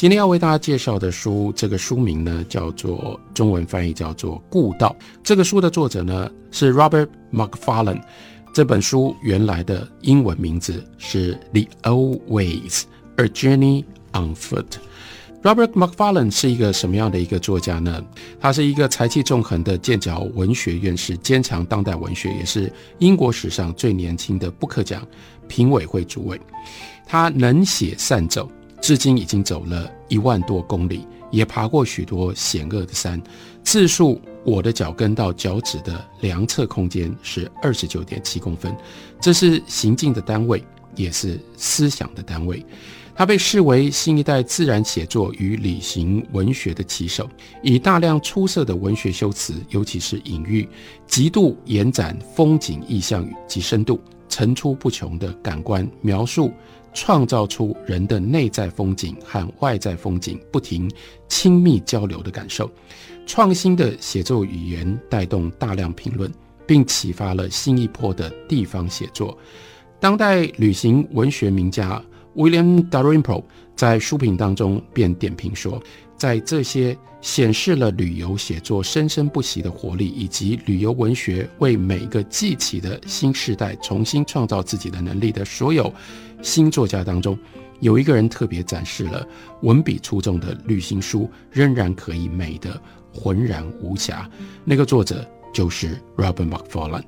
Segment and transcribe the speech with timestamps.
[0.00, 4.96] 今天要为大家介绍的书，这个书名呢叫做中文翻译叫做《故道》。
[5.22, 8.00] 这个书的作者呢是 Robert McFarlane。
[8.54, 12.84] 这本书原来的英文名字是《The Old Ways:
[13.16, 14.64] A Journey on Foot》。
[15.42, 18.02] Robert McFarlane 是一个什么样的一个作家呢？
[18.40, 25.06] 他是一个才气纵横的剑桥文学院士，坚强当代文学，也是英国史上最年轻的布克奖
[25.46, 26.40] 评委会主委。
[27.06, 28.50] 他能写善走。
[28.80, 33.20] 至今已经走了一万多公里，也爬过许多险恶的山。
[33.62, 38.74] 自述我的脚跟到脚趾的量测空间是二十九点七公分，
[39.20, 40.64] 这是行进的单位，
[40.96, 42.64] 也是思想的单位。
[43.14, 47.28] 他被视为新一代自然写作与旅行文学的旗手，
[47.62, 50.66] 以大量出色的文学修辞，尤其是隐喻，
[51.06, 56.50] 极度延展风景意象及深度，层出不穷的感官描述。
[56.92, 60.90] 创造出人的内在风景和外在风景不停
[61.28, 62.70] 亲密交流的感受，
[63.26, 66.32] 创新的写作语言带动大量评论，
[66.66, 69.36] 并启发了新一波的地方写作。
[69.98, 72.02] 当代旅行文学名家
[72.40, 73.44] William Dalrymple
[73.76, 75.80] 在书评当中便点评说。
[76.16, 85.90] 在这些显示了旅游写作生生不息的活力，以及旅游文学为每个记起的新时代重新创造自己的能力的所有
[86.42, 87.38] 新作家当中，
[87.80, 89.26] 有一个人特别展示了
[89.62, 92.78] 文笔出众的旅行书仍然可以美的
[93.14, 94.30] 浑然无瑕。
[94.62, 97.04] 那个作者就是 Robert McFarlane。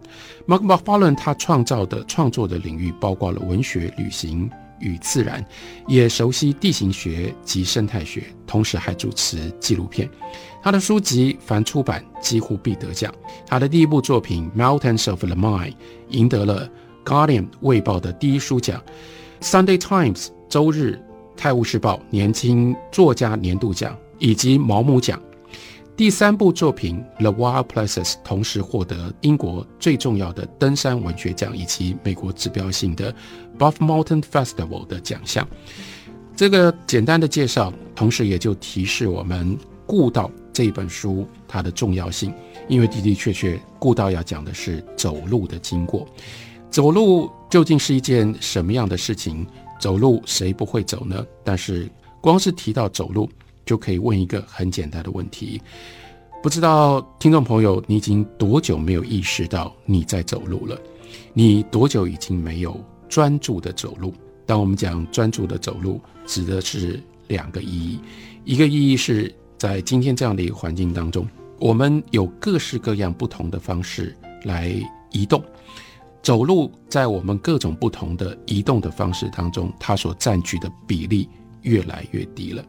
[0.46, 4.50] Mark McFarlane 他创造的创作的领域包括了文学、旅行。
[4.82, 5.42] 与自然，
[5.86, 10.06] 也熟悉地形学及生态学，同时还主持纪录片。
[10.62, 13.12] 他的书籍凡出版几乎必得奖。
[13.46, 15.70] 他的第一部作品《Mountains of the Mind》
[16.08, 16.68] 赢得了
[17.08, 18.82] 《Guardian》卫报的第一书奖，
[19.44, 21.00] 《Sunday Times》周日
[21.36, 25.20] 《泰晤士报》年轻作家年度奖以及毛姆奖。
[25.94, 33.14] 第三部作品《The Wild Places》同时获得英国最重要的登山文学奖以及美国指标性的
[33.58, 35.46] Buff Mountain Festival 的奖项。
[36.34, 39.54] 这个简单的介绍，同时也就提示我们
[39.86, 42.32] 《故道》这本书它的重要性，
[42.68, 46.08] 因为的的确确，《故道》要讲的是走路的经过。
[46.70, 49.46] 走路究竟是一件什么样的事情？
[49.78, 51.22] 走路谁不会走呢？
[51.44, 51.90] 但是
[52.22, 53.28] 光是提到走路。
[53.64, 55.60] 就可以问一个很简单的问题：
[56.42, 60.78] 不知道听众朋友，你已经多久没有意识到你在走路了？
[61.32, 62.78] 你多久已经没有
[63.08, 64.12] 专注的走路？
[64.44, 68.00] 当我们讲专注的走路，指的是两个意义。
[68.44, 71.26] 一个意义是在今天这样的一个环境当中，
[71.60, 74.74] 我们有各式各样不同的方式来
[75.12, 75.42] 移动。
[76.22, 81.28] 走路在我们各种不同的移动的方式当中，它所占据的比例
[81.62, 82.64] 越来越低了。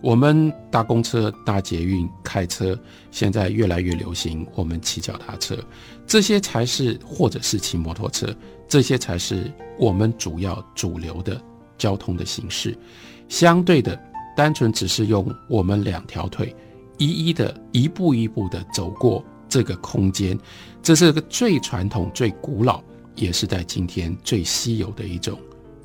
[0.00, 2.78] 我们搭公车、搭捷运、开车，
[3.10, 4.46] 现在越来越流行。
[4.54, 5.56] 我们骑脚踏车，
[6.06, 8.32] 这些才是，或者是骑摩托车，
[8.68, 11.40] 这些才是我们主要主流的
[11.76, 12.78] 交通的形式。
[13.28, 14.00] 相对的，
[14.36, 16.54] 单纯只是用我们两条腿，
[16.96, 20.38] 一一的、一步一步的走过这个空间，
[20.80, 22.80] 这是个最传统、最古老，
[23.16, 25.36] 也是在今天最稀有的一种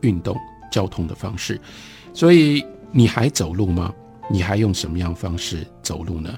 [0.01, 0.37] 运动
[0.71, 1.59] 交通的方式。
[2.13, 3.91] 所以，你还走路吗？
[4.29, 6.33] 你还用什么样方式走路呢？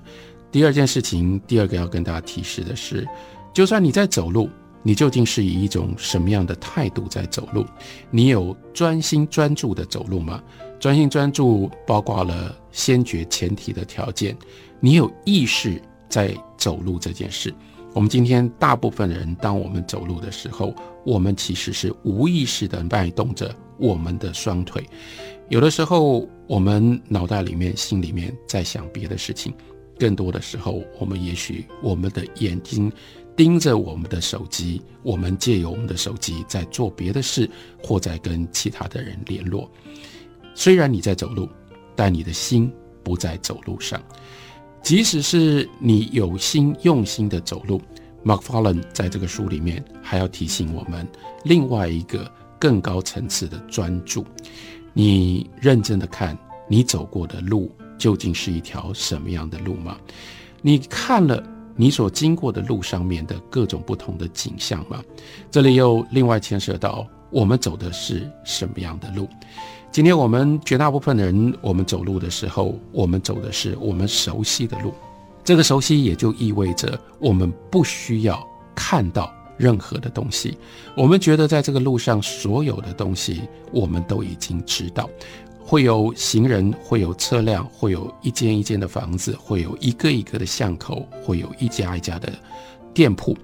[0.51, 3.07] 第二件事情，第二个要跟大家提示的是，
[3.53, 4.49] 就算你在走路，
[4.83, 7.65] 你究竟是以一种什么样的态度在走路？
[8.09, 10.41] 你有专心专注的走路吗？
[10.79, 14.37] 专心专注包括了先决前提的条件，
[14.79, 17.53] 你有意识在走路这件事。
[17.93, 20.73] 我们今天大部分人，当我们走路的时候，
[21.05, 24.83] 我们其实是无意识的脉动着我们的双腿。
[25.49, 29.53] 有的时候，我们脑袋里面、心里面在想别的事情；
[29.99, 32.91] 更多的时候，我们也许我们的眼睛
[33.35, 37.49] 盯着我们的手机，我们借由我们的手机在做别的事，
[37.83, 39.69] 或在跟其他的人联络。
[40.55, 41.47] 虽然你在走路，
[41.95, 42.71] 但你的心
[43.03, 44.01] 不在走路上。
[44.81, 47.81] 即使是你有心用心的走路
[48.23, 51.07] ，Mark Fallen 在这个书里面还要提醒我们
[51.43, 52.31] 另外一个
[52.65, 54.25] 更高层次的专注。
[54.91, 56.35] 你认真的看，
[56.67, 59.95] 你走过的路究竟是一条什么样的路吗？
[60.63, 61.43] 你看了
[61.75, 64.99] 你所经过的路上面的各种不同的景象吗？
[65.51, 69.29] 这里又另外牵涉到我们走的是什么样的路？
[69.91, 74.91] 今天我们绝大部分的人，我们走路的时候，我们走的是我们熟悉的路。
[75.43, 80.57] 这个熟悉也就意味着我们不需要看到任何的东西。
[80.95, 83.41] 我们觉得在这个路上所有的东西，
[83.71, 85.09] 我们都已经知道。
[85.67, 92.31] 会有行人，会有车辆，会有一间一间的房子，会有一个一个的巷口，会有一家一家的
[92.93, 93.35] 店铺。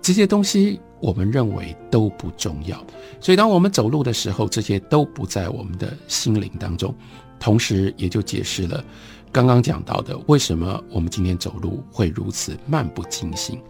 [0.00, 2.84] 这些东西我们认为都不重要，
[3.20, 6.92] 所以当我们走路的时候，这些都不在我们的心灵当中。
[7.38, 8.84] 同时，也就解释了
[9.30, 13.60] 刚刚讲到的为什么我们今天走路会如此漫不经心。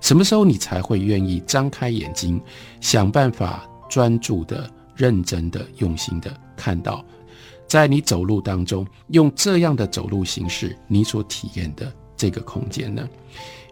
[0.00, 2.40] 什么时候你才会愿意张开眼睛，
[2.80, 7.04] 想办法专注的、认真的、用心的看到？
[7.66, 13.08] 在你走路当中，用这样的走路形式，你所体验的这个空间呢？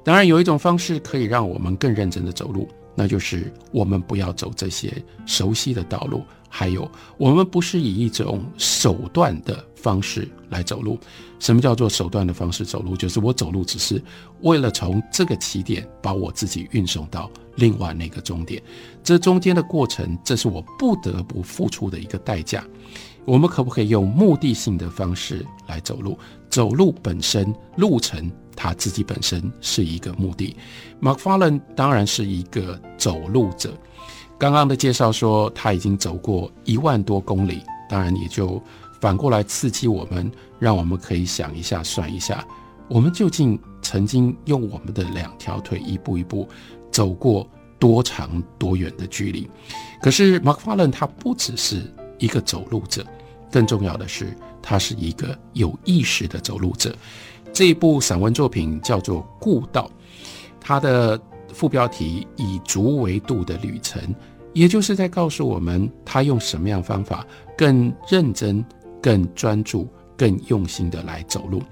[0.03, 4.93] 当然，有一种方式可以让我们更认真的走路，那就是我们不要走这些
[5.27, 6.25] 熟悉的道路，
[6.57, 10.97] 还有我们不是以一种手段的方式来走路。
[11.41, 12.97] 什么叫做手段的方式走路？
[12.97, 14.01] 就是我走路只是
[14.43, 18.63] 为了从这个起点把我自己运送到另外那个终点，
[19.03, 22.65] 这中间的过程，这是我不得不付出的一个代价。
[23.25, 26.17] 我们可不可以用目的性的方式来走路？
[26.49, 30.57] 走路本身路程，它自己本身是一个目的。
[31.01, 33.77] 马克法伦当然是一个走路者。
[34.39, 38.63] 刚刚的介绍说他已经走过一万多公里，当然也就
[39.01, 42.45] 反过来刺激我们，让我们可以想一下、算一下，
[42.89, 46.49] 我们究竟曾经用我们的两条腿一步一步
[46.91, 47.49] 走过
[47.79, 49.49] 多长多远的距离？
[50.03, 51.83] 可是马克法伦他不只是。
[52.21, 53.05] 一个走路者，
[53.51, 56.97] 更重要的是，他是一个有意识的走路者。
[57.53, 59.91] 这一部散文作品叫做《故道》，
[60.61, 61.21] 它的
[61.55, 64.03] 副标题“以足为度的旅程”，
[64.53, 68.63] 也就是在告诉我们，他用什么样方法更认真、
[69.01, 71.63] 更专注、更用心的来走路。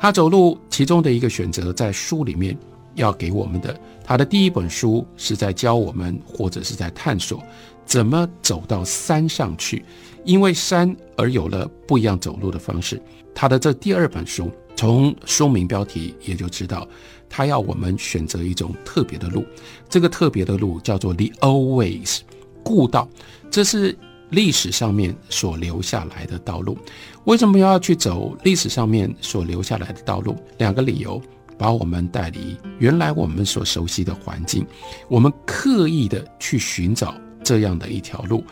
[0.00, 2.58] 他走路其中的一个选择，在书里面
[2.94, 7.42] 要给我们的，他的第一本书是在教我们，或者是在探索。
[7.84, 9.84] 怎么走到山上去？
[10.24, 13.00] 因为山而有了不一样走路的方式。
[13.32, 16.86] 他的这第二本书，从书名标题也就知道，
[17.28, 19.44] 他要我们选择一种特别的路。
[19.88, 22.20] 这个特别的路叫做 The Always
[22.62, 23.08] 故道，
[23.50, 23.96] 这是
[24.30, 26.76] 历史上面所留下来的道路。
[27.24, 30.36] 为什么要去走历史上面所留下来的道路？
[30.58, 31.20] 两个理由，
[31.58, 34.66] 把我们带离原来我们所熟悉的环境，
[35.08, 37.14] 我们刻意的去寻找。
[37.44, 38.42] 这样的一条路，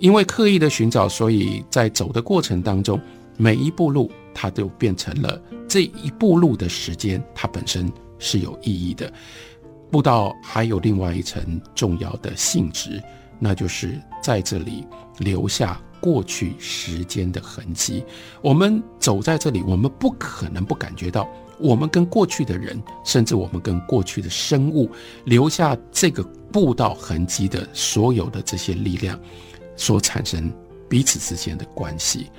[0.00, 3.00] 因为刻意的寻找，所以在走的过程当中，
[3.36, 7.88] 每一步路它就变成了这一步路的时间，它本身
[8.22, 9.12] 是有意义的。
[9.90, 13.02] 步道还有另外一层重要的性质，
[13.38, 14.86] 那就是在这里
[15.18, 18.02] 留下过去时间的痕迹。
[18.40, 21.28] 我们走在这里，我们不可能不感觉到，
[21.58, 24.90] 我们跟过去的人，甚至我们跟过去的生物
[25.24, 26.26] 留下这个。
[26.52, 29.18] 步道痕迹的所有的这些力量，
[29.74, 30.52] 所产生
[30.86, 32.30] 彼此之间的关系，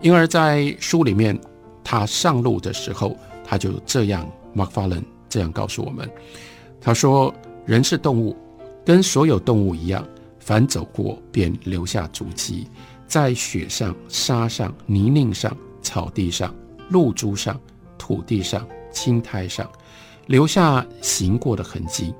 [0.00, 1.38] 因而，在书里面，
[1.84, 6.10] 他上路的时候，他就这样，Mark Fallon 这样告诉我们，
[6.80, 7.32] 他说
[7.64, 8.36] ：“人是动物，
[8.84, 10.06] 跟所有动物一样，
[10.40, 12.68] 凡走过便留下足迹，
[13.06, 16.54] 在雪上、沙上、泥泞上、草地上、
[16.90, 17.58] 露珠上、
[17.96, 19.70] 土地上、青苔上，
[20.26, 22.12] 留下行过的痕迹。”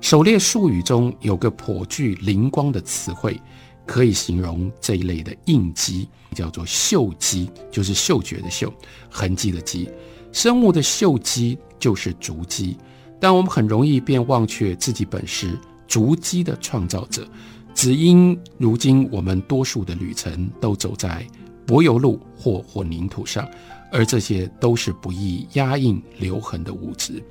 [0.00, 3.40] 狩猎术语中有个颇具灵光的词汇，
[3.86, 8.72] 可以形容这一类的印记，叫做嗅迹，就是嗅觉的嗅，
[9.10, 9.88] 痕迹的迹。
[10.36, 12.76] 生物的嗅迹就是足迹，
[13.18, 17.26] 但我们很容易便忘却自己本是足迹的创造者，
[17.74, 21.26] 只因如今我们多数的旅程都走在
[21.66, 23.48] 柏油路或混凝土上，
[23.90, 27.24] 而这些都是不易压印留痕的物质。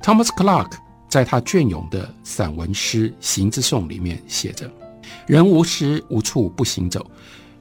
[0.00, 0.70] Thomas Clark。
[1.08, 4.70] 在他隽永的散文诗《行之颂》里面写着
[5.26, 7.10] ：“人无时无处不行走，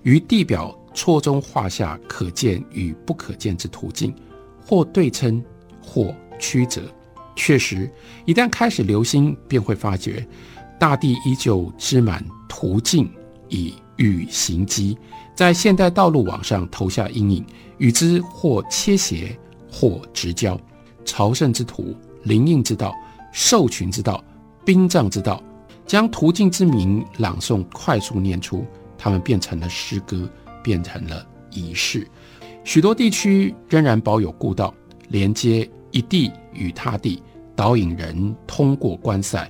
[0.04, 4.14] 于地表错中画下可见与不可见之途径，
[4.68, 5.42] 或对称，
[5.82, 6.82] 或曲折。
[7.36, 7.90] 确实，
[8.26, 10.28] 一旦开始留心，便会发觉，
[10.78, 13.10] 大地依旧织满途径，
[13.48, 14.98] 以与行迹，
[15.34, 17.46] 在现代道路网上投下阴影，
[17.78, 19.38] 与之或切斜，
[19.72, 20.60] 或直交。
[21.06, 22.94] 朝圣之途，灵应之道。”
[23.32, 24.24] 兽群之道，
[24.66, 25.44] 兵杖之道，
[25.86, 28.66] 将途径之名朗诵快速念出，
[28.98, 30.28] 他们变成了诗歌，
[30.64, 32.08] 变成了仪式。
[32.68, 34.76] 许多地区仍然保有故道，
[35.08, 37.24] 连接一地与他地，
[37.56, 39.50] 导引人通过关塞，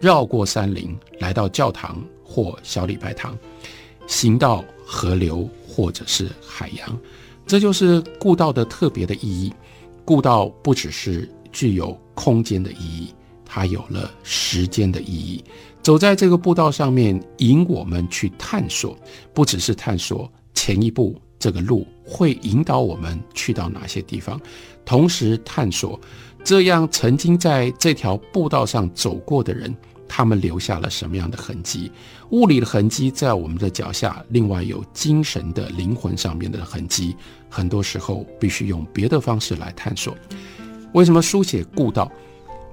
[0.00, 3.38] 绕过山林，来到教堂或小礼拜堂，
[4.06, 6.98] 行到河流或者是海洋。
[7.46, 9.52] 这就是故道的特别的意义。
[10.02, 15.44] 故道不只是具有空间的意义，它有了时间的意义。
[15.82, 18.96] 走在这个步道上面，引我们去探索，
[19.34, 24.40] 不只是探索前一步这个路会引导我们去到哪些地方，
[24.84, 26.00] 同时探索
[26.44, 29.74] 这样曾经在这条步道上走过的人，
[30.06, 31.90] 他们留下了什么样的痕迹？
[32.30, 37.16] 物理的痕迹在我们的脚下，另外有精神的灵魂上面的痕迹，
[37.50, 40.16] 很多时候必须用别的方式来探索。
[40.92, 42.10] 为什么书写故道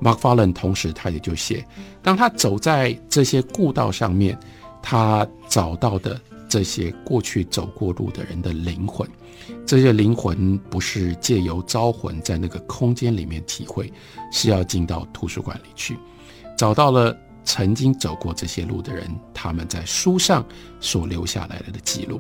[0.02, 1.66] ？Mark Fallon 同时他也就写，
[2.02, 4.38] 当他走在这些故道上面，
[4.82, 9.08] 他找到的这些过去走过路的人的灵魂，
[9.66, 13.92] 这些灵魂不是借由招魂在那个空间里面体会，
[14.32, 15.98] 是要进到图书馆里去，
[16.58, 17.18] 找到了。
[17.44, 20.46] 曾经走过这些路的人，他们在书上
[20.80, 22.20] 所留下来的记录，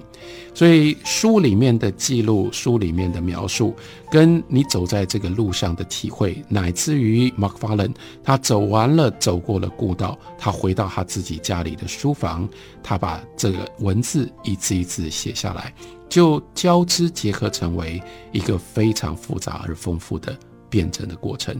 [0.53, 3.75] 所以书里面的记录、书里面的描述，
[4.11, 12.47] 跟你走在这个路上的体会，乃至于 Mark Fallon 他走完了、走过了故道，他回到他自己家里的书房，
[12.81, 15.73] 他把这个文字一字一字写下来，
[16.09, 18.01] 就交织结合成为
[18.31, 20.37] 一个非常复杂而丰富的
[20.69, 21.55] 辩证的过程。